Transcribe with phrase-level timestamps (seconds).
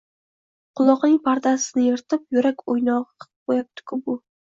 [0.79, 4.17] Quloqning pardasini yirtib, yurak o`ynog`i qip qo`yyapti-ku bu